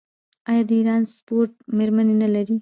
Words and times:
آیا 0.49 0.63
د 0.67 0.71
ایران 0.77 1.01
سپورټ 1.15 1.51
میرمنې 1.77 2.13
نلري؟ 2.21 2.55